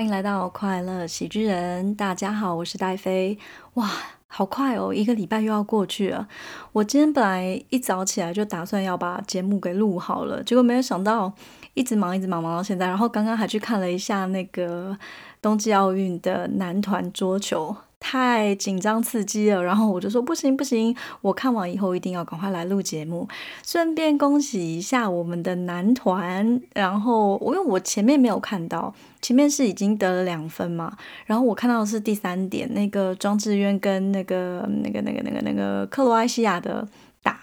[0.00, 3.36] 欢迎来到快乐喜剧人，大家好，我是戴飞。
[3.74, 3.86] 哇，
[4.28, 6.26] 好快哦，一个礼拜又要过去了。
[6.72, 11.30] 我今天本来一早起来就打算要把节目给录好了，结果没有想到
[11.74, 12.86] 一直忙一直忙忙到现在。
[12.86, 14.96] 然后刚刚还去看了一下那个
[15.42, 17.76] 冬季奥运的男团桌球。
[18.00, 23.28] 太紧张刺激了，然后我就说不行不行，我看完以后一定要赶快来录节目，
[23.64, 26.60] 顺便恭喜一下我们的男团。
[26.74, 30.96] 然后我因为我前面没有看到，前面是已经得了两分嘛，
[31.26, 36.88] 然后我看到的是第三点，那个庄智渊跟那个那个那个那个那个克罗埃西亚的
[37.22, 37.38] 打。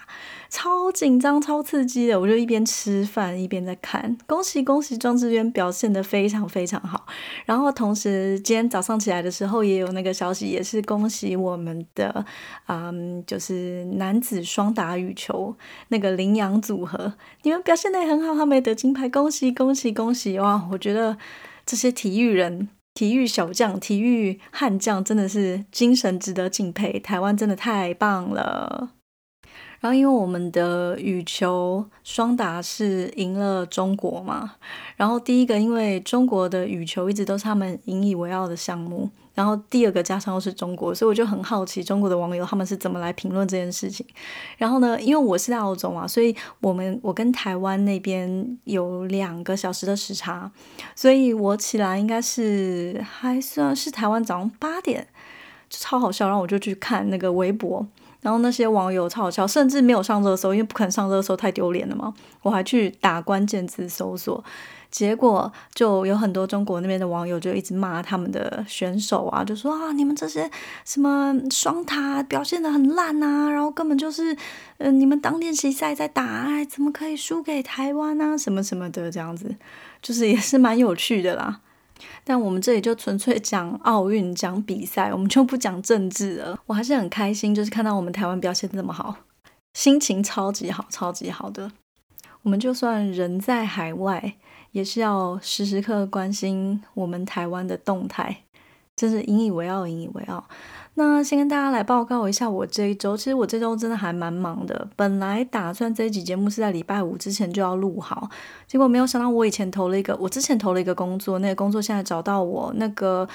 [0.50, 4.16] 超紧张、超刺激的，我就一边吃饭一边在看。
[4.26, 7.06] 恭喜恭喜，庄智渊表现的非常非常好。
[7.44, 12.24] 然后同时今天早上起来的时候也有那个消息，也是恭喜我们的，
[12.66, 15.54] 嗯，就是男子双打羽球
[15.88, 17.12] 那个羚羊组合，
[17.42, 20.38] 你们表现的很好，他们得金牌，恭喜恭喜恭喜！
[20.38, 21.18] 哇，我觉得
[21.66, 28.92] 这些体育人、体育小将、体育悍将真的是精神值得敬佩，台湾真的太棒了。
[29.80, 34.54] 然后，因为我们的羽球双打是赢了中国嘛，
[34.96, 44.04] 然后第一个，因为中国的羽球一直都是他们引以为傲的项目，然后第二个加上又是中国，所以我就很好奇中国的网友他们是怎么来评论这件事情。
[44.56, 50.50] 然后呢，因为我是在澳洲嘛，所以我们我跟台湾那边有两个小时的时差，
[50.96, 55.06] 所以我起来应该是还算是台湾早上八点，
[55.70, 57.86] 就超好笑，然后我就去看那个微博。
[58.20, 62.12] 然后那些网友超好笑，甚至没有上热搜，因为不肯上热搜太丢脸了嘛。
[62.42, 64.42] 我还去打关键字搜索，
[64.90, 70.50] 结果就有很多中国那边的网友就一直骂他们的选手啊，就说啊，你们这些
[70.84, 74.36] 什么双塔表现的很烂啊，然后根本就是，
[74.78, 79.54] 嗯，你们当练习赛在打，怎么可以输给台湾啊，什么什么的这样子，
[80.02, 81.60] 就是也是蛮有趣的啦。
[82.24, 86.58] 但我们这里就纯粹讲奥运、讲比赛，我们就不讲政治了。
[86.66, 89.16] 我还是很开心，就是看到我们台湾表现这么好，
[89.74, 91.72] 心情超级好、超级好的。
[92.42, 94.34] 我们就算人在海外，
[94.72, 98.44] 也是要时时刻关心我们台湾的动态，
[98.98, 100.44] 真是引以为傲、引以为傲。
[100.94, 104.88] 那先跟大家来报告一下我这一周，其实我这周真的还蛮忙的。
[104.96, 108.28] 本来打算这一集节目是在礼拜五之前就要录好，
[108.66, 113.28] 结果没有想到我以前投了一个，我之前投了一个工作，那个工作现在找到我，那个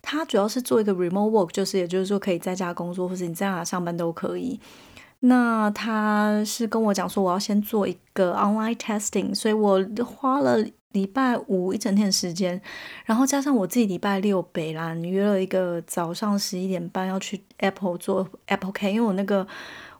[0.00, 4.60] 他主要是做一个 remote work，就是也就是说可以在家工作或者你在哪上班都可以。
[5.18, 10.64] 那他是跟我讲说我要先做一个 online testing，所以我花了。
[10.92, 12.60] 礼拜五一整天的时间，
[13.04, 19.46] 然后加上我自己礼拜六北兰约了一个早上十一点半要去 Apple 做 Apple K，因为我那个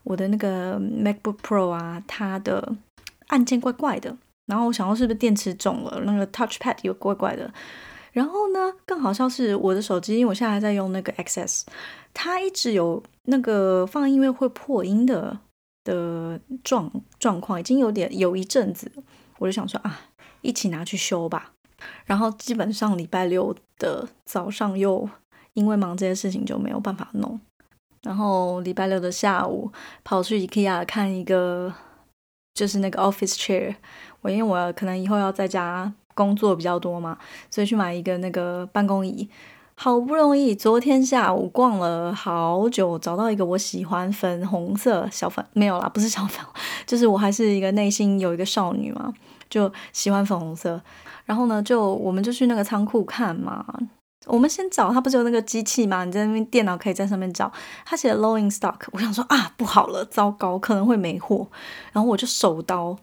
[0.03, 2.75] 我的那个 MacBook Pro 啊，它的
[3.27, 4.17] 按键怪怪的，
[4.47, 7.53] 然后我想到是不是电池肿了，那个 Touchpad 有怪怪的，
[8.11, 11.65] 然后呢，更好笑是我的手机，因为我现在还在用那个 XS，
[12.15, 15.39] 它一直有那个放音乐会破音的
[15.83, 18.91] 的状状况，已经有点有一阵子，
[19.37, 20.08] 我就想说啊。
[20.41, 21.51] 一起拿去修吧，
[22.05, 25.09] 然后基本上礼拜六的早上又
[25.53, 27.39] 因为忙这些事情就没有办法弄，
[28.03, 29.71] 然后礼拜六的下午
[30.03, 31.73] 跑去 IKEA 看一个
[32.53, 33.75] 就是那个 office chair，
[34.21, 37.17] 我因为我可能以后要在家工作比较多嘛，
[37.49, 39.29] 所以去买一个那个办公椅，
[39.75, 46.45] 好不容易昨天下午逛了好久，找到一个我喜欢粉红色小粉没有啦，不是小粉，
[46.85, 49.13] 就是我还是一个内心有一个少女嘛。
[49.49, 50.81] 就喜欢粉红色，
[51.25, 53.65] 然后呢，就我们就去那个仓库看嘛。
[54.25, 56.03] 我们先找，他不是有那个机器嘛？
[56.03, 57.51] 你在那边电脑可以在上面找，
[57.85, 58.75] 他写的 low in stock。
[58.91, 61.47] 我想说啊，不好了，糟糕，可能会没货。
[61.93, 62.95] 然后我就手刀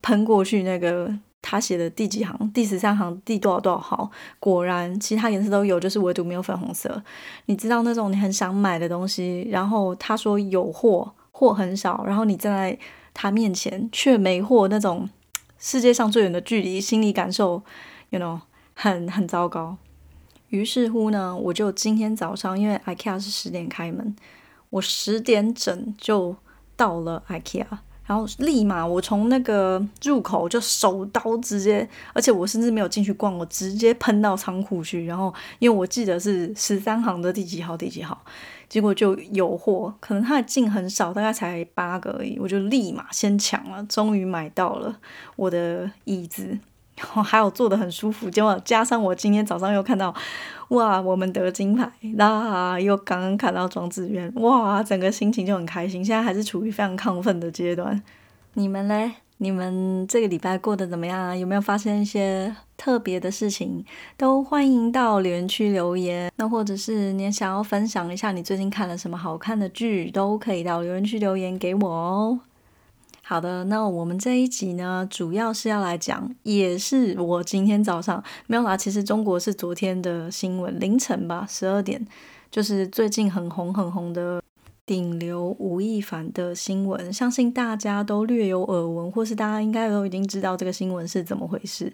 [0.00, 4.10] 喷过去，那个他写的第几行，第十三行，第多少多少号。
[4.38, 7.02] 果然，其他颜色都有，就是唯独没有粉红色。
[7.46, 12.78] 你知道那种你很想买的东西，然后他说有货，货很少，然后你站在
[13.12, 15.10] 他面前却没货那种。
[15.64, 17.62] 世界上最远的距离，心理感受
[18.10, 18.40] ，you know，
[18.74, 19.76] 很很糟糕。
[20.48, 24.16] 于是乎呢，我就今天早上，因为 IKEA 是十点开门，
[24.70, 26.34] 我十点整就
[26.74, 27.64] 到了 IKEA，
[28.12, 38.22] 然后立马我从那个入口就手刀直接，而且我甚至没有进去逛，我直接喷到仓库去，然后因为我记得是十三行的第几号第几号。
[38.68, 44.94] 结果就有货，可能它的进很少，大概才八个而已，我就立马先抢了，终于买到了
[45.36, 46.58] 我的椅子，
[46.96, 48.28] 然后还有坐的很舒服。
[48.28, 50.14] 结果加上我今天早上又看到，
[50.68, 56.04] 哇，我们得金牌，那又刚刚看到庄子渊，哇，整个心情就很开心。
[56.04, 58.02] 现在还是处于非常亢奋的阶段。
[58.54, 59.12] 你们嘞？
[59.38, 61.34] 你们这个礼拜过得怎么样啊？
[61.34, 63.84] 有没有发生一些特别的事情？
[64.16, 66.30] 都欢迎到留言区留言。
[66.36, 72.38] 那或者是你想要分享一下你最近看了什么好看的剧，都可以到留言区留言给我哦。
[73.24, 78.76] 好的，那我们这一集呢，主要是要来讲，也是我今天早上没有啦。
[78.76, 82.04] 其实中国是昨天的新闻，凌晨吧，十二点，
[82.50, 84.42] 就是最近很红很红的
[84.84, 91.90] 顶流吴亦凡的新闻，相信大家都略有耳闻，或是大家应该都已经知道这个新闻是怎么回事。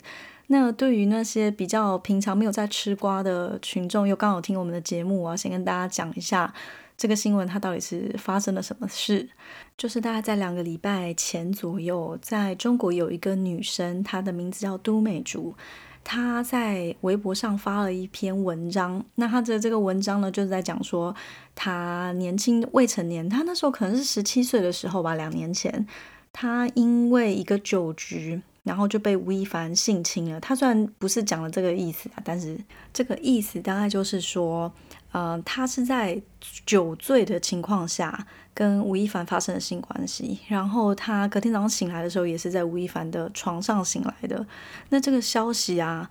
[0.48, 6.52] 那对于那些比较平常没有在吃瓜的群众，又刚好听我们的节目我要，先跟大家讲一下。
[6.98, 9.28] 这个新闻它到底是发生了什么事？
[9.76, 15.54] 就是大概在两个礼拜前左右，在中国有一个女生，她的名字叫都美竹，
[16.02, 19.04] 她在微博上发了一篇文章。
[19.14, 21.14] 那她的这个文章呢，就是在讲说，
[21.54, 25.86] 她年轻未成年，她那时候可能是十七岁的时候吧，两年前，
[26.32, 30.40] 她因为一个酒局，然后就被吴亦凡性侵了。
[30.40, 32.58] 她虽然不是讲了这个意思啊，但是
[32.92, 34.72] 这个意思大概就是说。
[35.12, 36.20] 呃，他是在
[36.66, 44.46] 酒醉的情况下跟吴亦凡发生了性关系，然后他隔天早上醒来的时候也是在吴亦凡的床上醒来的。
[44.90, 46.10] 那这个消息啊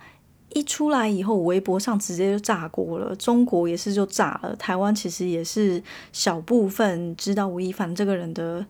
[0.49, 8.65] 一出来以后，微博上直接就炸锅了，中国也是就炸了，台湾其实也是小部分知道吴亦凡这个人的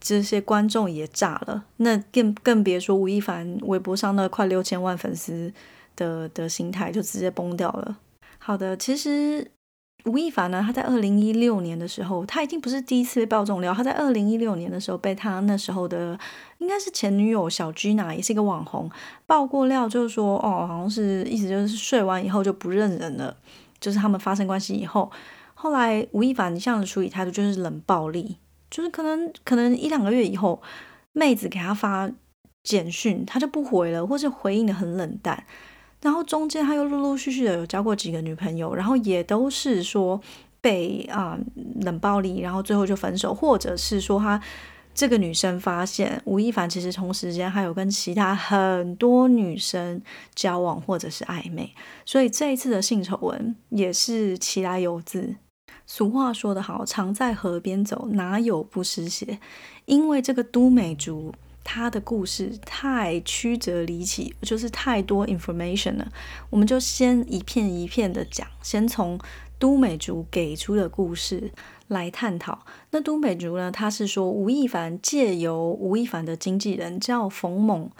[0.00, 5.52] 这些观众也炸了，那更更别说吴亦凡微博上那快六千万粉丝
[5.96, 7.96] 的的心态就直接崩掉了。
[8.48, 9.46] 好的，其实
[10.06, 13.74] 吴亦凡呢，他在二零一六年的时候，他已经不是第一次被爆这种料。
[13.74, 16.18] 他在二零一六年的时候，被他那时候的
[16.56, 18.90] 应该是前女友小 Gina，也是一个网红，
[19.26, 23.36] 爆过料，就是说，哦，好像是意思就是睡完以后就不认人了，
[23.78, 25.10] 就是他们发生关系以后，
[25.52, 28.38] 后来吴亦凡一向的处理态度就是冷暴力，
[28.70, 30.62] 就是可能可能一两个月以后，
[31.12, 32.10] 妹子给他发
[32.62, 35.44] 简讯，他就不回了，或是回应的很冷淡。
[36.00, 40.20] 然后中间他又陆陆续续的有交过几个女朋友，然后也都是说
[40.60, 41.38] 被啊
[41.80, 44.40] 冷暴力，然后最后就分手，或者是说他
[44.94, 50.00] 这个女生发现吴亦凡其实同时间还有跟其他很多女生
[50.34, 51.72] 交往或者是暧昧，
[52.04, 55.36] 所以这一次的性丑闻也是其来有自。
[55.86, 59.38] 俗话说得好，常在河边走，哪有不湿鞋？
[59.86, 61.32] 因为这个都美竹。
[61.70, 66.08] 他的故事太曲折离奇，就是太多 information 了。
[66.48, 69.20] 我们就先一片一片的讲，先从
[69.58, 71.52] 都美竹给出的故事
[71.88, 72.64] 来探讨。
[72.92, 73.70] 那都美竹呢？
[73.70, 77.90] 她是说吴亦凡借由吴亦凡的经纪人叫冯猛。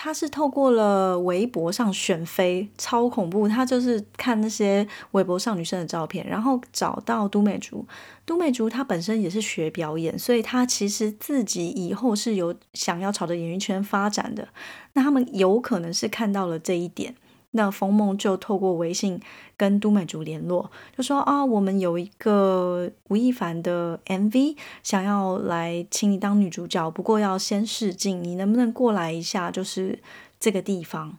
[0.00, 3.48] 他是透过了微博上选妃，超恐怖。
[3.48, 7.84] 他就是看那些微博上女生的照片，然后找到都美竹。
[8.24, 14.46] 都美竹她本身也是学表演，所以她其实自己以后是有想要朝着演艺圈发展的。
[14.92, 17.16] 那他们有可能是看到了这一点。
[17.52, 19.20] 那冯梦就透过微信
[19.56, 29.50] 跟都美竹联络，就说啊，我们有一个吴亦凡的 MV，想要来请你当女主角，不过要先试镜，你能不能过来一下？
[29.50, 29.98] 就是
[30.38, 31.18] 这个地方。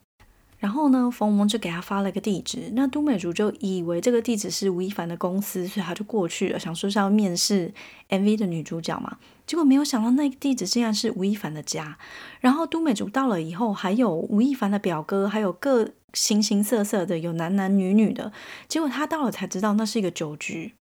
[0.60, 7.74] 然后呢，冯梦就给他发了个地址，那都美竹就以为这个地址是吴亦凡的公司，所以他就过去了，想说是要面试
[8.10, 9.18] MV 的女主角嘛。
[9.50, 11.98] 结果没有想到，那个地址竟然是吴亦凡的家。
[12.40, 18.32] 然后都美竹到了以后，还有吴亦凡的表哥，还有各形形色色的，有男男女女的。
[18.68, 20.76] 结果他到了才知道，那是一个酒局。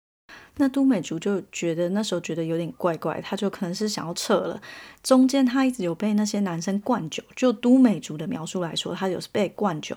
[0.57, 4.61] 那都美竹就觉得那时候觉得有点怪怪，他就可能是想要撤了。
[5.01, 9.97] 中间他一直有被那些男生灌酒，就都美竹的描述来说，他有被灌酒。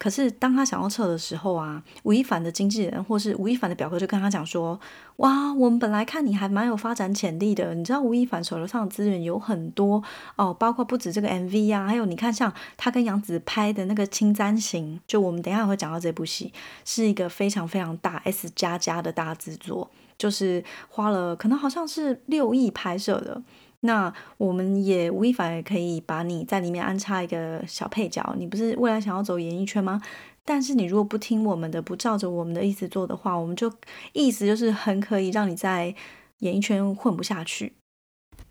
[0.00, 4.80] 可是当他想要撤的时候啊，吴亦凡的经纪人或是吴亦凡的表哥就跟他讲说
[5.20, 10.02] ：“哇，我们本来看你还蛮有发展潜力的，你知道吴亦凡手头上的资源有很多
[10.36, 16.50] 哦，包括不止这个 MV 啊，还有你看像他跟杨紫拍的那个《青簪行》，就我们等一下会讲到这部戏，
[16.86, 23.42] 是一个非常非常大 S 加加的大制作，就是花了可能好像是六亿拍摄的。”
[23.82, 28.34] 那我们也吴亦凡也可以把你在里面安插一个小配角。
[28.36, 30.02] 你不是未来想要走演艺圈吗？
[30.44, 33.72] 但是你如果不听我们的，不照着我们的意思做的话，我们就
[34.12, 35.94] 意思就是很可以让你在
[36.40, 37.72] 演艺圈混不下去。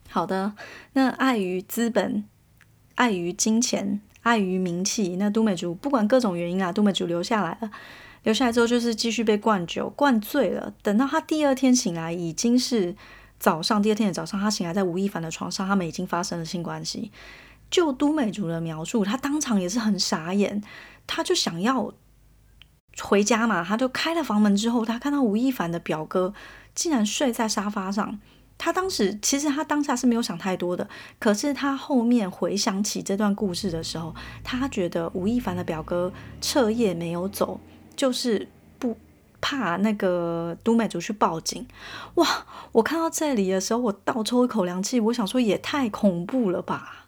[0.09, 0.53] 好的，
[0.93, 2.23] 那碍于资本、
[2.95, 7.69] 碍于金钱、碍于名气，那都美竹不管各种原因啊，都美竹留下来了。
[8.23, 10.73] 留下来之后就是继续被灌酒，灌醉了。
[10.81, 12.95] 等到他第二天醒来，已经是。
[13.39, 17.11] 早上，第二天的早上，他醒来在吴亦凡的床上，他们已经发生了性关系。
[17.71, 20.63] 就都美竹的描述，他当场也是很傻眼，
[21.05, 21.93] 他就想要
[22.99, 26.33] 回家嘛，他就开了房门之后，他看到吴亦凡的表哥
[26.73, 28.19] 竟然睡在沙发上，
[28.57, 37.59] 他当时其实他当下是没有想太多的，可是他后面回想起这段故事的时候，他觉得吴亦凡的表哥彻夜没有走，
[37.95, 38.47] 就是
[39.41, 41.65] 怕那个都美竹去报警。
[42.15, 42.45] 哇！
[42.71, 47.07] 我看到这里的时候，我倒抽一口凉气，我想说也太恐怖了吧。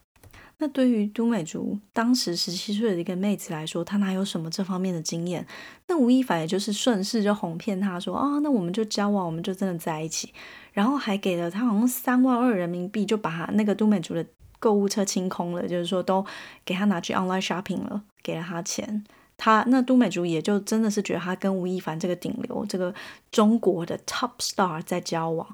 [0.57, 5.47] 那对于都美竹当时十七岁的一个妹子来说，她哪有什么这方面的经验？
[5.87, 10.31] 那吴亦凡也就是顺势就哄骗她说啊，那我们就交往，我们就真的在一起，
[10.71, 14.23] 然后还给了她好像三万二人民币，就把那个都美竹的
[14.59, 16.23] 购物车清空了，就是说都
[16.63, 19.03] 给她拿去 online shopping 了，给了她钱。
[19.43, 22.93] 他那都美竹也就真的是觉得他跟吴亦凡这个顶流，这个
[23.31, 25.47] 中国的 top star 在交往，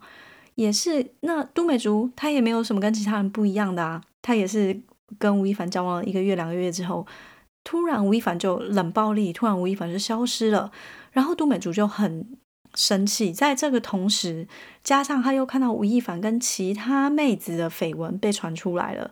[0.55, 4.81] 也是那都美竹她也没有什么跟其他人不一样的啊，她也是。
[5.17, 7.07] 跟吴亦凡交往了一个月、两个月之后，
[7.63, 10.69] 突然吴亦凡就冷暴力，突然吴亦凡就消失了，
[11.13, 12.27] 然后都美竹就很
[12.75, 13.31] 生气。
[13.31, 14.45] 在这个同时，
[14.83, 19.09] 加上他又看到吴亦凡跟其他妹子的绯闻被传出来了，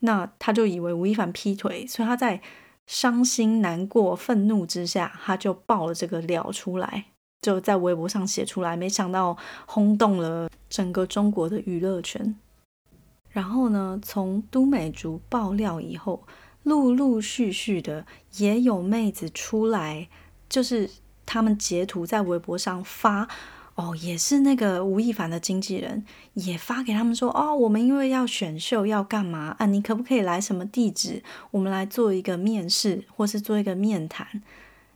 [0.00, 2.42] 那他就以为吴亦凡劈腿，所以他在
[2.86, 7.06] 伤心、难过、愤怒之下，他就爆了这个料出来，
[7.42, 12.36] 就在微博上写出来，没想到轰动了整个中国的娱乐圈。
[13.28, 14.00] 然后呢？
[14.02, 16.26] 从都美竹爆料以后，
[16.62, 20.08] 陆陆续续的也有妹子出来，
[20.48, 20.88] 就是
[21.26, 23.28] 他们截图在微博上发，
[23.76, 26.04] 哦，也是那个吴亦凡的经纪人
[26.34, 29.66] 也发给他们说，哦，我们因为要选秀要干嘛啊？
[29.66, 31.22] 你可不可以来什么地址？
[31.52, 34.42] 我们来做一个面试，或是做一个面谈。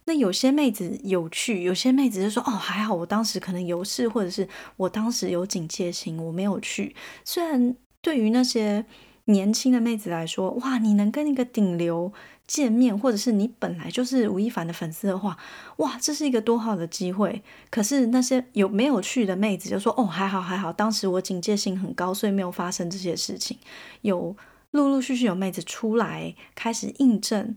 [0.07, 6.95] 那有些妹子有去，有些妹子就说，哦，还好，我当时可能有事，或者是我当时有警戒心，我没有去。
[7.25, 7.77] 虽然。
[8.03, 8.87] 对于那些
[9.27, 12.11] 年轻的妹子来说，哇，你能跟一个顶流
[12.51, 15.39] 见面，或者是你本来就是吴亦凡的粉丝的话，
[15.77, 17.45] 哇，这是一个多好的机会。
[17.71, 23.57] 可是那些有没有去的妹子就说，哦，还好还好，当时我警戒性很高，所以没有发生这些事情。
[24.01, 24.37] 有
[24.73, 27.55] 陆陆续续有妹子出来开始印证，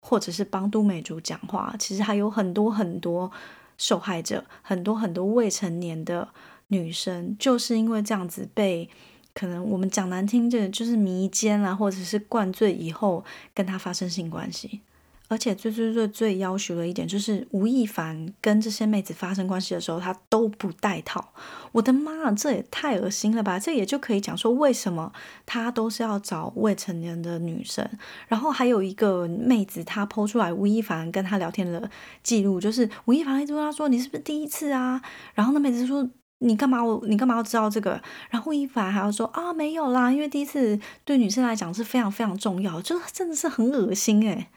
[0.00, 1.74] 或者是帮都美竹讲话。
[1.78, 3.30] 其实还有很多很多
[3.76, 6.26] 受害者，很多很多未成年的
[6.68, 8.88] 女生，就是因为这样子被。
[9.32, 14.80] 可能我们讲难听点，就是迷奸啊，或者是灌醉以后跟他发生性关系，
[15.28, 21.32] 而且最最最最要求的一点就是吴亦凡跟这些妹子发生关系的时候，他都不带套。
[21.72, 23.56] 我的妈，这也太恶心了吧！
[23.56, 25.12] 这也就可以讲说为什么
[25.46, 27.88] 他都是要找未成年的女生。
[28.26, 31.88] 然后还有一个妹子，她剖出来吴亦凡跟她聊天的
[32.24, 35.00] 记录，就是吴亦凡一直问她说：“你是不是第一次啊？”
[35.34, 36.08] 然后那妹子说。
[36.40, 36.82] 你干嘛？
[36.82, 38.00] 我你干嘛要知道这个？
[38.28, 44.48] 然后吴亦凡还要说啊，没有啦，因为第一次对女生来讲是非常非常重要，就真的是很恶心诶。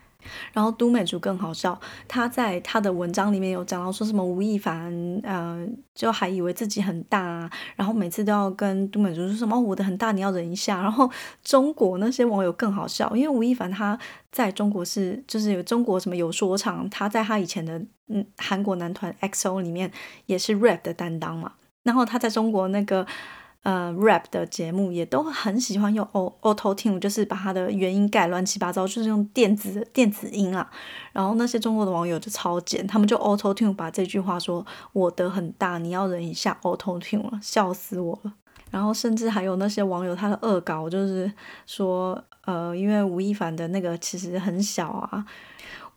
[0.53, 4.89] 然后都美竹更好笑，他在他的文章里面有讲到说什么吴亦凡，
[5.21, 10.81] 呃，就还以为自己很大，然后每次都要跟都美竹说什么，我的很大，你要忍一下。
[10.81, 11.11] 然后
[11.43, 13.99] 中国那些网友更好笑，因为吴亦凡他
[14.31, 19.91] 在中国是就是有中国什么有说唱，他在他以前的嗯韩国男团 XO 里面
[20.27, 21.51] 也是 rap 的担当嘛。
[21.83, 23.05] 然后他在中国那个
[23.63, 30.69] 呃 rap 的节目也都很喜欢用 auto tune，就是把他的原音改乱七八糟，就是用电子电子音啊。
[31.11, 38.33] 然后那些中国的网友就超贱，他们就 auto tune 把这句话说我的很大，你要忍一下 auto tune 了，笑死我了。
[38.71, 41.31] 然后甚至还有那些网友他的恶搞，就是
[41.67, 45.25] 说呃，因为吴亦凡的那个其实很小啊。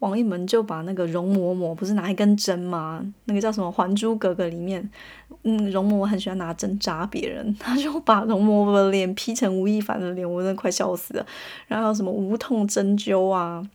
[0.00, 3.02] 王一门就把那个容嬷嬷不是拿一根针吗？
[3.24, 4.90] 那个叫什么《还珠格格》里面，
[5.42, 11.26] 嗯，容嬷嬷很喜欢拿针扎别人， 他就把容嬷嬷的脸 P 成吴亦凡的脸，我真的快笑死了。
[11.66, 13.66] 然后什么无痛针灸啊，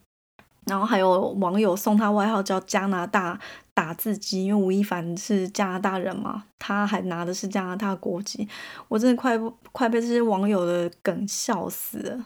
[0.68, 3.40] 然后还有网友送他外号叫加拿大
[3.74, 8.48] 打字机，因为吴亦凡是加拿大人嘛，他还拿的是加拿大国籍，
[8.88, 9.36] 我真的快
[9.72, 12.26] 快被这些网友的梗笑死了。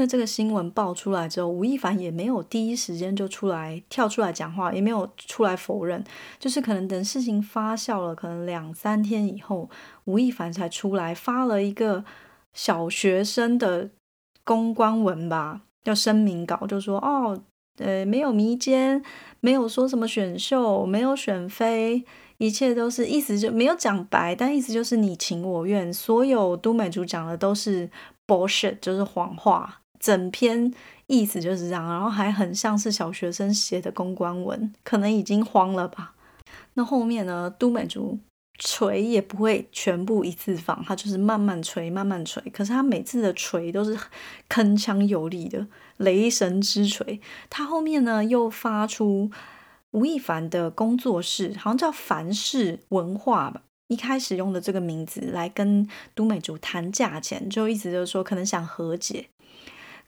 [0.00, 6.02] 那这个新闻爆出来之后，吴亦凡也没有第一时间就出来跳出来讲话，也没有出来否认，
[6.38, 9.68] 就是可能等事情发酵了，可能两三天以后，
[10.04, 12.04] 吴亦凡才出来发了一个
[12.52, 13.90] 小学生的
[14.44, 17.42] 公关文吧，叫声明稿，就说哦，
[17.78, 19.02] 呃，没有迷奸，
[19.40, 22.04] 没有说什么选秀，没有选妃，
[22.36, 27.90] 一切都是意思就没有讲白，但意思就是你情我愿，所有都美竹讲的都是
[28.28, 29.80] bullshit，就是谎话。
[29.98, 30.72] 整篇
[31.06, 36.14] 意思就是这样，然后还很像是小学生写的公关文，可能已经慌了吧。
[36.74, 38.18] 那后面呢，都美竹
[38.58, 42.42] 锤也不会全部一次放，他就是慢慢锤，慢慢锤。
[42.50, 43.96] 可是他每次的锤都是
[44.48, 45.66] 铿锵有力的
[45.98, 47.20] 雷神之锤。
[47.48, 49.30] 他后面呢又发出
[49.92, 53.62] 吴亦凡的工作室，好像叫凡氏文化吧。
[53.88, 59.28] 一开始用的这个名字来跟都美竹谈价钱，就意思就是说可能想和解。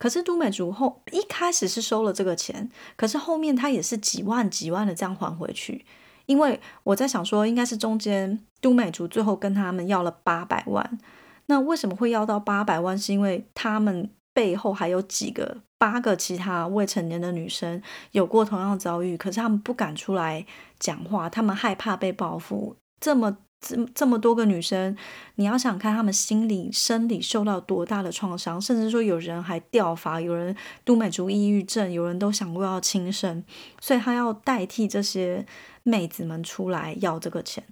[0.01, 5.85] 可是都美竹后一开始是收了这个钱，可是后面他也是几万几万的这样还回去。
[6.25, 10.99] 因为我在想说，应该是中间都美竹最后跟他们要了八百万。
[11.47, 12.97] 那为什么会要到八百万？
[12.97, 20.47] 是因为他们背后还有几个八个其他未成年的女生有过同样的遭遇，可是他们不敢出来
[20.79, 22.75] 讲话，他们害怕被报复。
[22.99, 23.37] 这么。
[23.61, 24.97] 这这么多个女生，
[25.35, 33.45] 你要想看她们心理、生理受到多大的创伤，甚至说有人还掉发，有人都美竹抑郁症，有人都想过要轻生，
[33.79, 35.45] 所以他要代替这些
[35.83, 37.63] 妹子们出来要这个钱。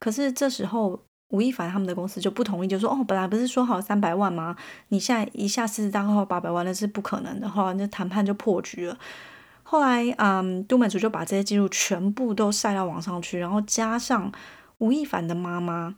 [0.00, 4.56] 可是这时候吴亦凡他们的公司就不同意，就说：“哦，本来不是说好三百万吗？
[4.88, 8.98] 你现在一下狮子大开八百万，那是不可能的。”后来那谈判就破局了。
[9.62, 14.32] 后来，嗯，都美竹就把这些记录全部都晒到网上去，然后加上。
[14.78, 15.96] 吴亦凡的妈妈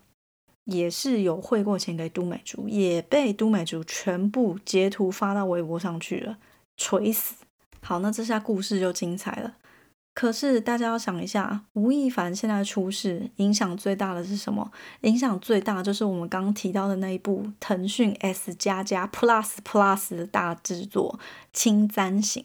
[0.64, 6.38] 也是有汇过钱给都美竹，也被都美竹全部截图发到微博上去了，
[6.76, 7.36] 锤死！
[7.80, 9.54] 好，那这下故事就精彩了。
[10.14, 14.70] 可是大家要想一下，吴亦凡现在出事，影响最大的是什么？
[15.02, 21.20] 影响最大就是我们刚刚提到的那一部腾讯 S 加加 Plus Plus 的大制作
[21.52, 22.42] 《青簪行》。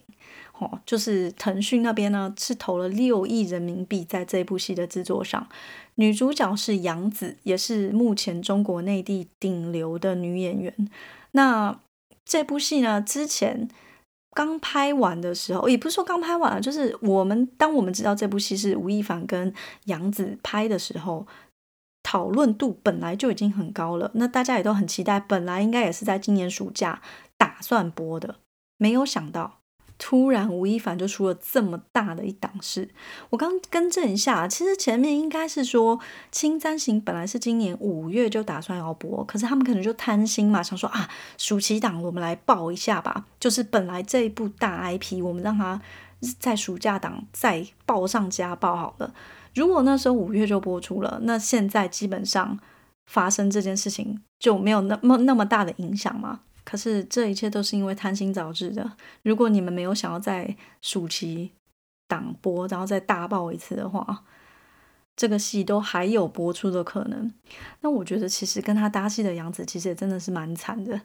[0.60, 5.48] 哦，就是腾讯那边呢，是投了六亿人民币在这部戏的制作上。
[5.96, 10.74] 女主角是杨紫，也是目前中国内地顶流的女演员。
[11.32, 11.80] 那
[12.24, 13.68] 这部戏呢，之前
[14.30, 21.26] 刚拍完的时候，也不是说刚拍完，就是我们当我们知道这部戏是吴亦凡跟杨紫拍的时候，
[22.02, 24.10] 讨论度本来就已经很高了。
[24.14, 27.00] 那大家也都很期待，本来应该也是在今年暑假
[27.36, 28.36] 打算播的，
[28.78, 29.60] 没有想到。
[30.06, 32.86] 突然，吴亦凡就出了这么大的一档事。
[33.30, 35.98] 我刚更正一下，其实前面应该是说
[36.30, 41.08] 《青簪行》本来是今年五月就打算要播，可是他们可能就贪心嘛，想说啊，
[41.38, 43.24] 暑期档我们来报一下吧。
[43.40, 45.80] 就是本来这一部大 IP，我们让它
[46.38, 49.14] 在暑假档再报上加报好了。
[49.54, 52.58] 如果那时候五月就播出了，那现在基本上
[53.06, 56.40] 发生这件事情就没有那么那么大的影响嘛。
[56.64, 58.92] 可是这一切都是因为贪心导致的。
[59.22, 61.50] 如果你们没有想要在暑期
[62.08, 64.24] 档播，然后再大爆一次的话，
[65.14, 67.30] 这个戏都还有播出的可能。
[67.82, 71.00] 那我觉得其实跟他搭戏的杨紫其实也真的是蛮惨的，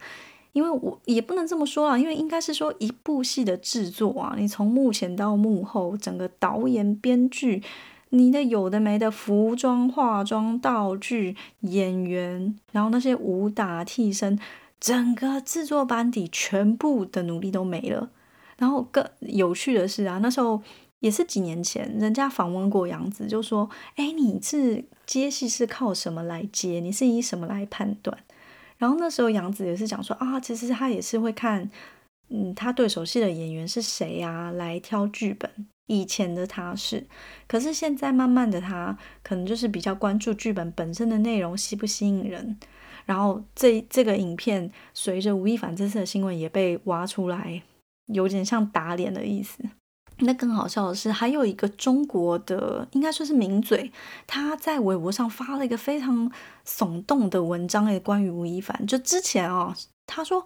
[0.53, 7.61] 因为我也不能这么说啊，因为应该是说一部戏的制作啊，你从幕前到幕后，整个导演、编剧，
[8.09, 14.39] 你的有的没的服装、化妆、道具、演员，然后那些武打替身。
[14.79, 18.09] 整个制作班底全部的努力都没了。
[18.57, 20.61] 然后更有趣的是啊，那时候
[20.99, 26.81] 也是几年前，人家访问过杨紫，就说：“哎，你是接戏是靠什么来接？
[26.81, 28.17] 你是以什么来判断？”
[28.77, 31.69] 然后那时候杨紫也是讲说：“啊，其实他也是会看，
[32.29, 35.49] 嗯，他对手戏的演员是谁啊，来挑剧本。
[35.87, 37.07] 以前的他是，
[37.47, 42.57] 可是现在慢慢的他可能就是比较关注剧本本身的内容吸不吸引人。”
[43.09, 47.63] 然后这这个影片随着吴亦凡这次的新闻也被挖出来，
[48.05, 49.63] 有点像打脸的意思。
[50.19, 53.91] 那更好笑的是，还有一个中国的，应该说是名嘴，
[54.27, 56.31] 他在微博上发了一个非常
[56.63, 58.85] 耸动的文章，诶，关于吴亦凡。
[58.85, 59.73] 就之前哦，
[60.05, 60.41] 他说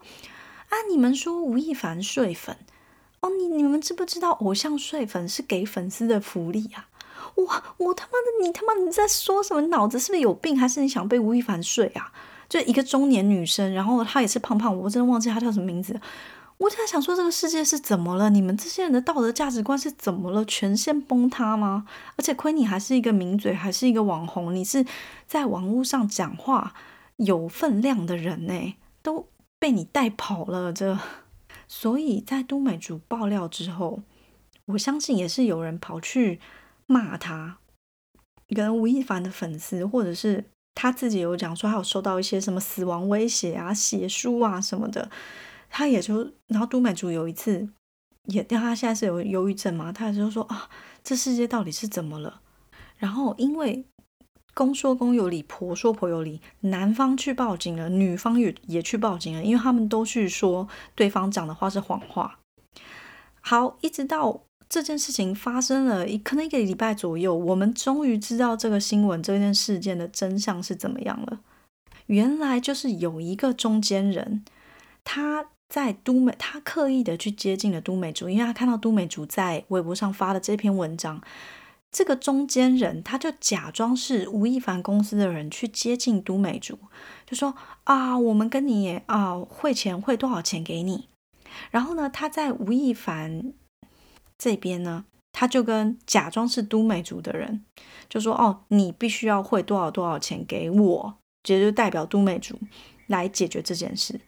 [0.70, 2.56] 啊，你们说吴亦凡睡粉
[3.20, 6.88] 哦，你你们知不知道偶像睡粉是给粉丝的福利啊？
[7.36, 9.60] 哇，我他妈的，你他妈你在说什么？
[9.68, 10.58] 脑子是不是有病？
[10.58, 12.14] 还是你想被吴亦凡睡啊？
[12.54, 16.00] 就一个中年女生，然后她也是胖胖，我真的忘记她叫什么名字。
[16.60, 18.30] 我在想说，这个世界是怎么了？
[18.30, 20.46] 你们这些人的道德价值观是怎么了？
[20.46, 21.88] 全线崩塌吗？
[22.16, 24.86] 而且亏你还是一个名嘴，还是一个网红，你是
[25.26, 26.76] 在网络上讲话
[27.16, 30.72] 有分量的人呢，都被你带跑了。
[30.72, 31.00] 这，
[31.68, 34.04] 所以在都美竹爆料之后，
[34.66, 36.40] 我相信也是有人跑去
[36.86, 37.58] 骂他，
[38.50, 40.46] 跟吴亦凡的粉丝，或者是。
[40.76, 45.10] 他自己有讲说，他有收到一些什么死亡威胁啊、血书啊什么的。
[45.70, 47.70] 他也就，然后都美竹有一次
[48.26, 50.70] 也，因为他现在是有忧郁症嘛，他也就说啊，
[51.04, 52.42] 这世界到底是怎么了？
[52.98, 53.86] 然后因为
[54.54, 62.40] 公说公有理，婆说婆有理，男方去报警了，女方也也去报警了，因为他们都去说对方讲的话是谎话。
[63.42, 64.44] 好，一直到。
[64.74, 71.42] 这件事情发生了一可能一个礼拜左右，我们终于知道这个新闻这件事件的真相是怎么样了。
[72.08, 74.44] 原来就是有一个中间人，
[75.04, 81.22] 他在都美，他刻意的去接近了都美竹，因为他看到都美竹在微博上发的这篇文章，
[81.92, 86.80] 这个中间人他就假装是吴亦凡公司的人去接近都美竹，
[87.28, 91.10] 就说啊，我们跟你啊汇钱汇多少钱给你，
[91.70, 93.54] 然后呢，他在吴亦凡
[94.44, 97.64] 这边呢，他就跟假装是都美竹的人
[98.10, 102.60] 就说哦，你必须要汇多少多少钱给我，这就代表都美竹
[103.08, 104.20] 来解决这件事。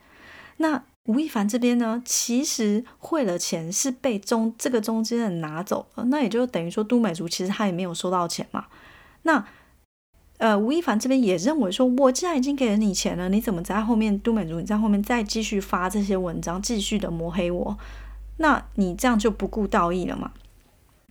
[0.56, 8.68] 那吴亦凡这边呢，其实汇了钱是被中这个中间人拿走了，那也就等于说都美竹其实他也没有收到钱嘛。
[9.24, 9.46] 那
[10.38, 17.78] 呃，吴亦凡这边也认为说，我既然已经给了你钱了，你怎么在后面都美竹你在后面再继续发这些文章，继续的抹黑我？
[18.38, 20.32] 那你这样就不顾道义了嘛？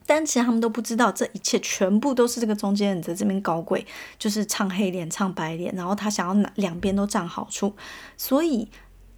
[0.07, 3.87] 但其实他们都不知道，这一切全部都是这个中间人在这边搞鬼，
[4.19, 7.75] 就是唱黑脸唱白脸，然后他想要拿两边都占好处，
[8.17, 8.69] 所以。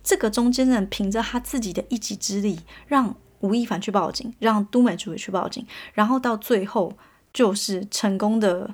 [0.09, 6.97] 这个中间人凭着他自己的一己之力，让吴亦凡去报警，让都美竹也去报警，然后到最后
[7.33, 8.73] 就是成功的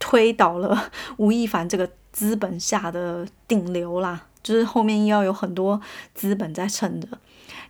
[0.00, 4.26] 推倒了吴亦凡这个资本下的顶流啦。
[4.42, 5.80] 就是后面要有很多
[6.14, 7.06] 资本在撑着，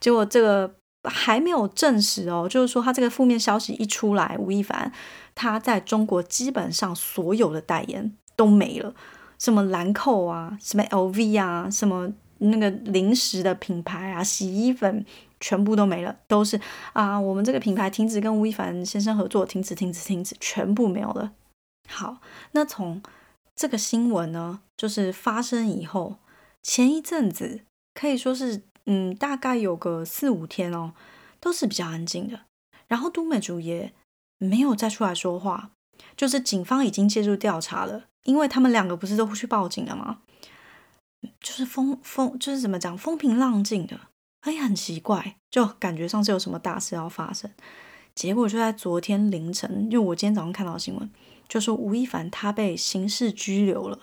[0.01, 4.93] 结果这个还没有证实哦，就是说他这个负面消息一出来，吴亦凡
[5.35, 8.95] 他在中国基本上所有的代言都没了，
[9.39, 12.13] 什么兰蔻啊，什么 LV 啊，什么。
[12.39, 15.07] 那个零食的品牌啊，洗衣粉
[15.41, 16.61] 全部都没了，都是
[16.93, 21.33] 啊，我们这个品牌停止跟吴亦凡先生合作，停止，停止，停止，全部没有了。
[21.89, 22.19] 好，
[22.51, 23.01] 那从
[23.55, 26.17] 这个新闻呢，就是发生以后，
[26.61, 27.61] 前一阵子
[27.95, 30.93] 可以说是，嗯，大概有个四五天哦，
[31.41, 32.41] 都是比较安静的。
[32.87, 33.93] 然后都美竹也
[34.39, 35.71] 没有再出来说话，
[36.17, 40.19] 就是警方已经介入调查了，因为他们两个不是都去报警了吗？
[41.41, 43.99] 就是风风就是怎么讲风平浪静的，
[44.43, 47.51] 哎，很奇怪，就感觉上是有什么大事要发生。
[48.15, 51.11] 结果就在昨天凌晨，就我今天早上看到新闻，
[51.49, 54.01] 就说吴亦凡他被刑事拘留了。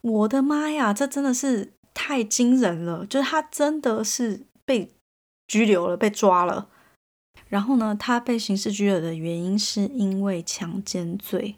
[0.00, 3.04] 我的妈呀，这真的是太惊人了！
[3.04, 4.90] 就是他真的是被
[5.46, 6.70] 拘留了，被抓了。
[7.50, 11.56] 然后呢，他被刑事拘留的原因是因为强奸罪。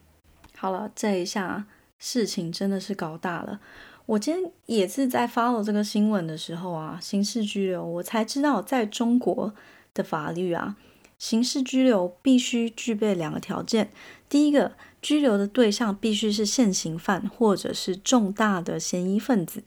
[0.57, 1.67] 好了，这一下
[2.01, 3.61] 事情真的是搞大了。
[4.07, 9.55] 我今天也是在 follow 这个新闻的时候啊，刑事拘留，我才知道在中国
[9.95, 10.77] 的法律啊，
[11.19, 13.93] 刑事拘留必须具备两个条件。
[14.29, 19.63] 第一个，拘留的对象必须是现行犯或者是重大的嫌疑分子。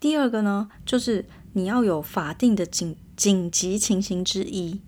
[0.00, 4.80] 第二个呢，就是你要有法定的紧紧急情形之一。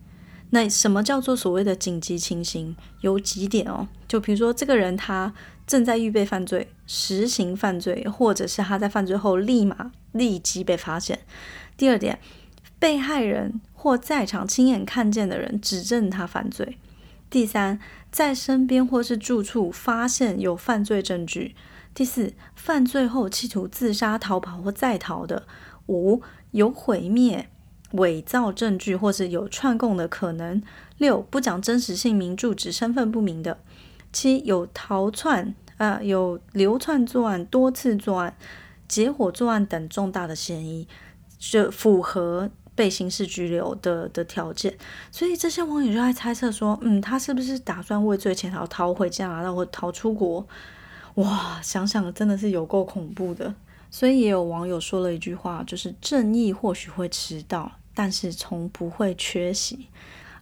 [0.50, 2.76] 那什么叫做所谓的紧急情形？
[3.00, 5.32] 有几点哦，就比如说这个人他。
[5.66, 11.20] 正在预备犯罪、实行犯罪，或者是他在犯罪后立马立即被发现。
[11.76, 12.18] 第二点，
[12.80, 16.76] 被害人或在场亲眼看见的人指证他犯罪。
[17.30, 17.78] 第三，
[18.10, 21.54] 在身边或是住处发现有犯罪证据。
[21.94, 25.46] 第四，犯罪后企图自杀、逃跑或再逃的。
[25.88, 26.22] 五，
[26.52, 27.48] 有毁灭、
[27.92, 30.62] 伪造证据或是有串供的可能。
[30.98, 33.58] 六，不讲真实姓名、住址、身份不明的。
[34.12, 38.36] 七有逃窜啊，有流窜作案、多次作案、
[38.88, 40.86] 结伙作案等重大的嫌疑，
[41.38, 44.76] 就符合被刑事拘留的的条件。
[45.10, 50.46] 所以这些网友就在猜测说，嗯，他是不是打算畏罪潜逃，逃回加拿大或逃出国？
[51.16, 53.54] 哇，想想真的是有够恐怖的。
[53.90, 59.86] 所以也有网友说了一句话，就是正义或许会迟到，但是从不会缺席。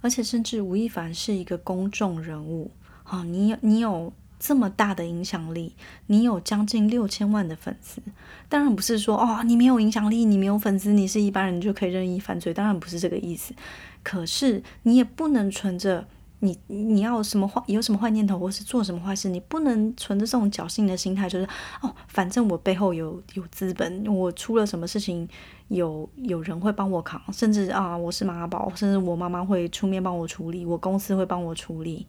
[0.00, 2.70] 而且甚至吴亦凡是一个公众人物。
[3.10, 5.72] 哦，你有你有这么大的影响力，
[6.06, 8.00] 你有将近六千万的粉丝，
[8.48, 13.54] 当然不是说哦，你没有影响力，你没有粉丝，你是一般人就可以任意犯罪，当然不是这个意思。
[14.02, 16.06] 可是你也不能存着
[16.40, 21.48] 你你要什么坏有什么坏念头，或是做什么坏事，你不能存着这种侥幸的心态，就是
[21.80, 25.28] 哦，反正我背后有有资本，我出了什么事情，
[25.68, 32.06] 有有人会帮我扛，甚至啊，我是妈宝，甚至我妈妈会出面帮我处理，我公司会帮我处理。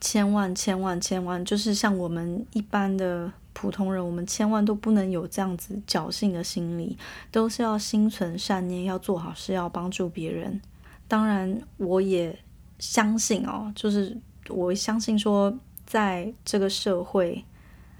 [0.00, 6.98] 千万千万千万，就是像我们一般的普通人，我们千万都不能有这样子侥幸的心理，
[7.30, 10.60] 都是要心存善念，要做好事，要帮助别人。
[11.06, 12.36] 当然，我也
[12.82, 17.44] 相信哦，就是我相信说，在这个社会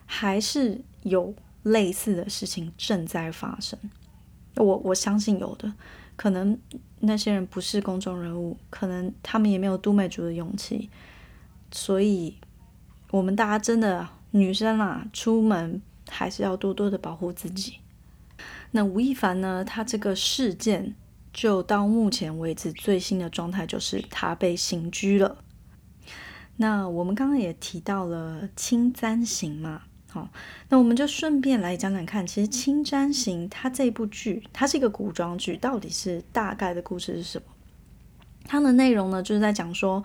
[0.04, 3.78] 还是有类似的事情正在发生。
[4.56, 5.72] 我我相信有的，
[6.16, 6.58] 可能
[6.98, 10.90] 那些人不是公众人物，可能他们也没有都美竹的勇气。
[11.70, 12.36] 所以，
[13.12, 17.76] 我们大家真的女生啊，出门还是要多多的保护自己。
[18.72, 19.64] 那吴亦凡呢？
[19.64, 20.96] 他这个事件
[21.32, 25.38] 就到目前为止最新的状态就是他被刑拘了。
[26.56, 30.28] 那我们刚刚也提到了《青簪行》嘛，好，
[30.68, 37.44] 那我们就顺便来讲讲看，其实《青簪行》它这部剧，它是一个古装剧，到底是大概的故事是什么？
[38.44, 40.04] 它的内容呢，就是在讲说，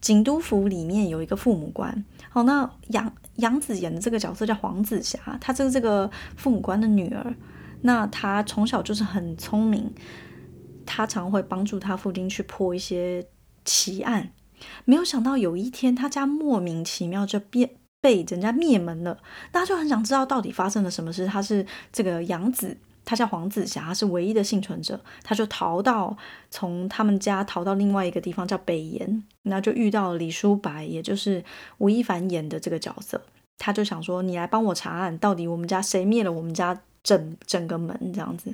[0.00, 7.34] 景都府里面有一个父母官，好，那杨杨紫演的这个角色叫黄子霞，她就是这个父母官的女儿，
[7.80, 9.90] 那她从小就是很聪明，
[10.86, 13.26] 他常会帮助他父亲去破一些
[13.64, 14.32] 奇案，
[14.84, 17.70] 没有想到有一天他家莫名其妙就变
[18.00, 19.18] 被人家灭门了，
[19.50, 21.26] 大家就很想知道到底发生了什么事。
[21.26, 22.78] 他是这个杨子。
[23.08, 25.00] 他叫黄子霞，是唯一的幸存者。
[25.22, 26.16] 他就逃到
[26.50, 31.44] 从他们家逃到另外一个地方，叫北岩，那就遇到李书白，也就是
[31.78, 33.22] 吴亦凡演的这个角色。
[33.58, 38.52] 他就想说：“你来帮我查案，到底我们家谁灭了我们家整整个门？”这样子。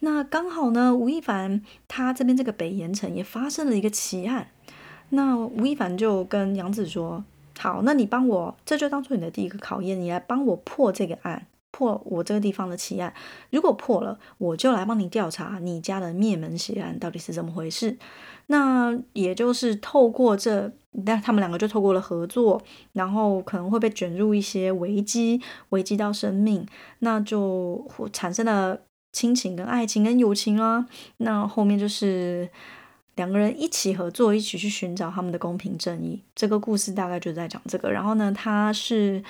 [0.00, 4.48] 那刚好呢，吴亦凡他这边这个北岩城也发生了一个奇案。
[5.10, 7.24] 那吴亦凡就跟杨紫说
[7.58, 13.14] ：“好，那你帮我，这就当做你的第一个考验，你来帮我破这个案。”破我这个地方的奇案，
[13.50, 17.96] 如果破了，我就来帮你调查你家的灭门血案到底是怎么回事。
[18.48, 20.72] 那也就是透过这，
[21.06, 22.60] 但他们两个就透过了合作，
[22.92, 26.66] 然后可能会被卷入一些危机，危机到生命，
[26.98, 28.80] 那就产生了
[29.12, 30.86] 亲情、跟爱情、跟友情啦。
[31.18, 32.48] 那后面就是
[33.16, 36.20] 两个人一起合作，一起去寻找他们的公平正义。
[36.34, 37.90] 这个故事大概就在讲这个。
[37.90, 39.22] 然后呢，它是。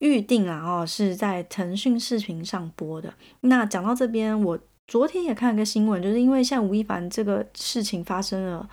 [0.00, 3.14] 预定啊，哦，是在腾讯视频上播的。
[3.40, 8.68] 那讲到这边，我昨天也看了个新闻，就是因为像吴亦凡这个事情发生了，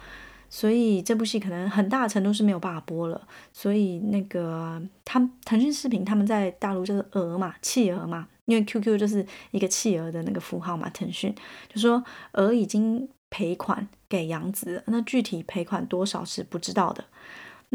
[0.49, 3.25] 所以这部戏可能很大程度是没有办法播了。
[3.53, 10.89] 所以那个他腾讯视频他们在大陆就是鹅嘛，企鹅嘛，因为 QQ 就是一个企鹅的那个符号嘛。
[10.89, 11.33] 腾讯
[11.73, 12.03] 就说
[12.33, 17.03] 鹅已经赔款给杨紫，那具体赔款多少是不知道的。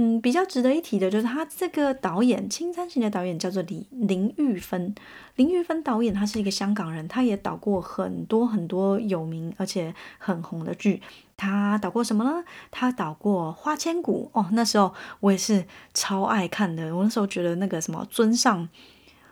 [0.00, 4.94] 嗯，比较值得一提的就是他这个导演《青山行》的导演叫做李林玉芬。
[5.34, 11.02] 林玉芬导演他是一个香港人，他也导过很多很多有名而且很红的剧。
[11.36, 12.44] 他导过什么呢？
[12.70, 16.94] 他导过《花千骨》哦，那时候我也是超爱看的。
[16.94, 18.68] 我那时候觉得那个什么尊上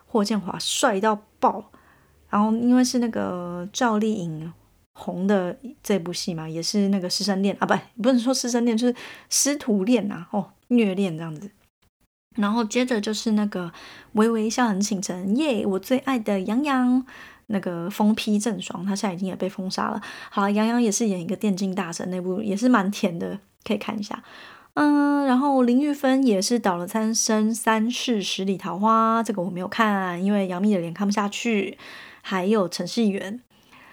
[0.07, 1.71] 霍建华帅到爆，
[2.31, 4.53] 然后因为是那个赵丽颖。
[4.99, 8.97] 红的这部戏嘛，也是那个师生恋啊，不，不能说师生恋，就是
[9.29, 11.51] 师徒恋呐，哦，虐恋这样子。
[12.37, 13.71] 然后接着就是那个
[14.13, 17.05] 微微一笑很倾城，耶，我最爱的杨洋，
[17.49, 20.01] 那个疯批郑爽，他现在已经也被封杀了。
[20.31, 24.25] 好，杨洋也是演一个电竞大神，那部也是蛮甜的，可以看一下。
[24.77, 31.79] 嗯，然后林玉芬也是导了《三生三世十里桃花》，这个我没有看，因为杨幂的脸看不下去。
[32.21, 33.41] 还有陈世元。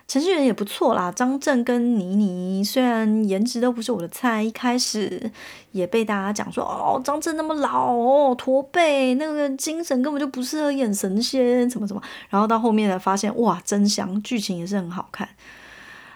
[0.06, 5.32] 程序员也不错啦，张震跟倪妮虽然颜值都不是我的菜，一开始
[5.72, 12.02] 也被大家讲说哦，张震那么老哦，驼背，那个精神根本就不适合演神仙，什么什么。
[12.30, 15.30] 然后到后面才发现哇，真香，剧情也是很好看。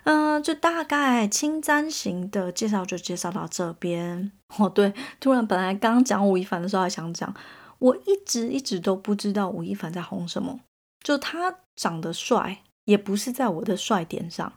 [0.10, 4.32] 嗯，就大概《青簪行》的介绍就介绍到这边。
[4.58, 7.36] 哦，对，突然本来刚刚讲吴亦凡的时候还想讲，
[7.80, 10.62] 我一直一直都不知道吴亦凡在红什么，
[11.04, 12.60] 就他长得帅。
[12.86, 14.54] 也不是在我的帅点上，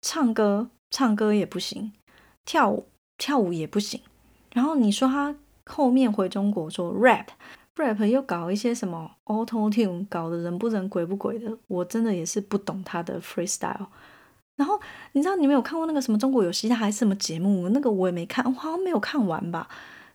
[0.00, 1.92] 唱歌唱歌也不行，
[2.46, 2.86] 跳舞
[3.18, 4.00] 跳舞也不行。
[4.54, 7.26] 然后你说他后面回中国说 rap
[7.76, 13.88] rap 又搞一些什么 auto tune，搞得人不人鬼不鬼的，我真的也是不懂他的 freestyle。
[14.56, 14.80] 然后
[15.12, 17.68] 你知道你没有看过那个什么中国有嘻哈还是什么节目？
[17.68, 19.68] 那个我也没看，我好像没有看完吧。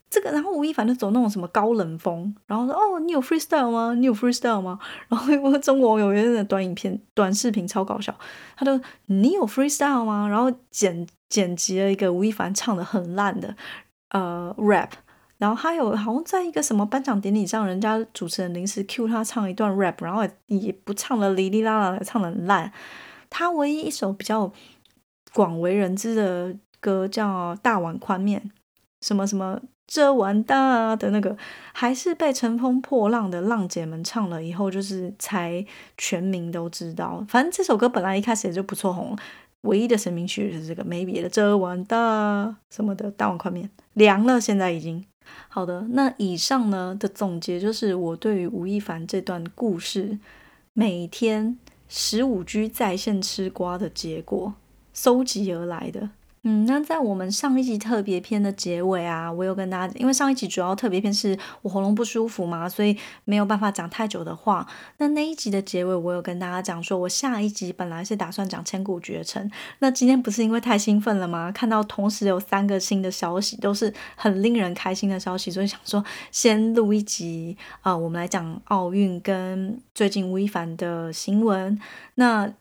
[0.10, 3.93] 这个，然后吴亦凡就走那种什么高冷风，然后说：“哦，你有 freestyle 吗？
[3.93, 4.77] 你有 freestyle 吗？”
[5.08, 8.13] 然后我中国有一个短影片、短视频超搞笑，
[8.58, 13.56] 他就你有 freestyle 吗？”然后剪剪辑了一个吴亦凡唱的很烂的
[14.10, 14.89] 呃 rap，
[15.38, 22.69] 然后还有好像在一个什么颁奖典礼上，人家主持人临时 cue 他唱一段 rap，然后也不唱了，哩哩啦啦的唱的很烂。
[23.31, 24.53] 他唯一一首比较
[25.33, 28.39] 广为人知的歌叫《大碗宽面》，
[29.01, 29.59] 什么什么。
[29.87, 31.35] 这完蛋的那个，
[31.73, 35.65] 还是被乘风破浪的浪姐们唱了以后，就是才
[35.97, 37.25] 全民都知道。
[37.27, 39.17] 反正这首歌本来一开始也就不错红，
[39.63, 41.27] 唯一的成名曲是这个没别的。
[41.27, 45.03] 这完蛋什么的大碗宽面凉了，现在已经
[45.49, 45.81] 好的。
[45.89, 50.17] 那以上呢的总结就是我对于吴亦凡这段故事，
[50.71, 51.57] 每天
[51.93, 54.54] 十五 G 在线吃瓜的结果，
[54.93, 56.12] 搜集而来的。
[56.43, 64.65] 嗯，那在我们上一集特别篇的结尾啊，我有跟大家，因为上一集主要特别篇是我喉咙不舒服嘛，所以没有办法讲太久的话。
[64.97, 69.51] 那那一集的结尾，我有跟大家讲说，我下一集本来是打算讲千古绝尘。
[69.80, 71.51] 那今天不是因为太兴奋了吗？
[71.51, 81.80] 看到同时有三个新的消息，都是很令人开心的消息，所以想说先录一集啊，我们来讲奥运跟最近吴亦凡的新闻。
[82.15, 82.51] 那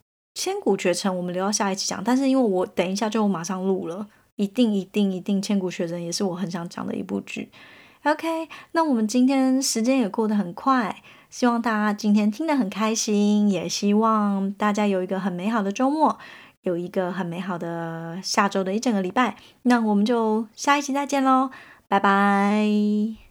[0.40, 2.02] 千古绝尘，我们留到下一期讲。
[2.02, 7.50] 但是因为我等一下就马上录了，一定一定一定，千古绝尘也是我很想讲的一部剧。
[8.04, 16.18] OK，那我们今天时间也过得很快，希望大家今天听得很开心，也希望大家有一个很美好的周末，
[16.62, 19.36] 有一个很美好的下周的一整个礼拜。
[19.64, 21.50] 那我们就下一期再见喽，
[21.86, 23.29] 拜拜。